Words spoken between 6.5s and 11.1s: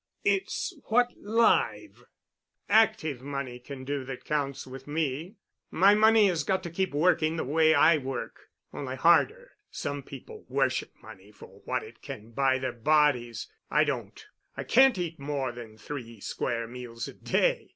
to keep working the way I work—only harder. Some people worship